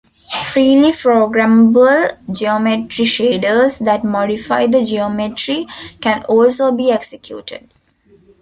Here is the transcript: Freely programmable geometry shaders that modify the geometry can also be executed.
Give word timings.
Freely 0.51 0.91
programmable 0.93 2.17
geometry 2.35 3.05
shaders 3.05 3.85
that 3.85 4.03
modify 4.03 4.65
the 4.65 4.83
geometry 4.83 5.67
can 5.99 6.23
also 6.23 6.71
be 6.71 6.89
executed. 6.89 7.69